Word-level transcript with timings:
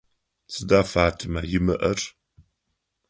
Сыда 0.53 0.79
Фатимэ 0.91 1.41
имыӏэр? 1.57 1.99